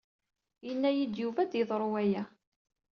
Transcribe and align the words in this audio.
Yenna-iyi-d 0.65 1.15
Yuba 1.21 1.39
ad 1.43 1.53
yeḍru 1.55 1.87
waya. 1.93 2.23